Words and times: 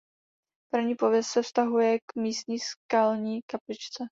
První 0.73 0.95
pověst 0.95 1.27
se 1.27 1.41
vztahuje 1.41 1.99
k 1.99 2.15
místní 2.15 2.59
skalní 2.59 3.41
kapličce. 3.41 4.03